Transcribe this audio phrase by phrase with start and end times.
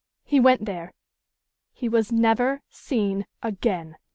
[0.23, 0.95] He went there!
[1.73, 3.97] He was never seen again!"